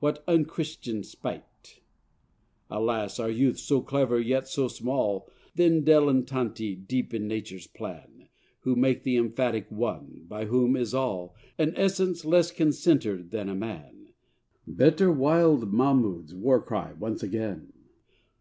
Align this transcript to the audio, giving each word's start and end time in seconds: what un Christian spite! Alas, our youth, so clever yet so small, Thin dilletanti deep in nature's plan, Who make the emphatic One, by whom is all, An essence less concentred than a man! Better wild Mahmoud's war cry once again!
what 0.00 0.24
un 0.26 0.44
Christian 0.44 1.04
spite! 1.04 1.80
Alas, 2.68 3.20
our 3.20 3.30
youth, 3.30 3.56
so 3.60 3.80
clever 3.80 4.18
yet 4.18 4.48
so 4.48 4.66
small, 4.66 5.30
Thin 5.54 5.84
dilletanti 5.84 6.74
deep 6.88 7.14
in 7.14 7.28
nature's 7.28 7.68
plan, 7.68 8.28
Who 8.62 8.74
make 8.74 9.04
the 9.04 9.16
emphatic 9.16 9.70
One, 9.70 10.24
by 10.26 10.46
whom 10.46 10.74
is 10.74 10.92
all, 10.92 11.36
An 11.56 11.72
essence 11.76 12.24
less 12.24 12.50
concentred 12.50 13.30
than 13.30 13.48
a 13.48 13.54
man! 13.54 14.08
Better 14.66 15.12
wild 15.12 15.72
Mahmoud's 15.72 16.34
war 16.34 16.60
cry 16.60 16.92
once 16.94 17.22
again! 17.22 17.72